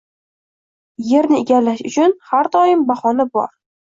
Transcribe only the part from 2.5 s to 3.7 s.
doim bahona bor